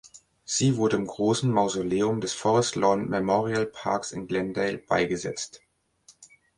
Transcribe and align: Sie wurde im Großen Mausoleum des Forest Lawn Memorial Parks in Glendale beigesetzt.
Sie 0.45 0.77
wurde 0.77 0.97
im 0.97 1.05
Großen 1.05 1.51
Mausoleum 1.51 2.21
des 2.21 2.33
Forest 2.33 2.75
Lawn 2.75 3.07
Memorial 3.07 3.67
Parks 3.67 4.11
in 4.13 4.25
Glendale 4.25 4.79
beigesetzt. 4.79 5.61